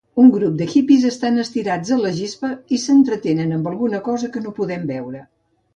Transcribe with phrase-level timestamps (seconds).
[0.21, 4.47] Un grup de hippies estan estirats a la gespa i s'entretenen amb alguna cosa que
[4.49, 5.25] no podem veure.